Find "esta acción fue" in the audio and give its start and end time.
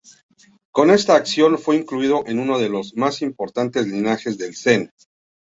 0.89-1.75